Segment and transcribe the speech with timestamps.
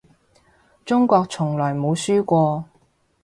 [0.83, 2.65] 中國從來冇輸過